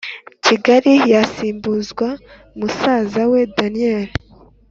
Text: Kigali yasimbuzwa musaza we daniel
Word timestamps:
Kigali 0.45 0.93
yasimbuzwa 1.11 2.07
musaza 2.59 3.21
we 3.31 3.41
daniel 3.57 4.05